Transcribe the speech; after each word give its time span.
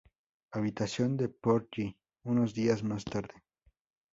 Habitación 0.51 1.15
de 1.15 1.29
Porgy 1.29 1.95
unos 2.23 2.55
días 2.55 2.81
más 2.81 3.05
tarde. 3.05 3.35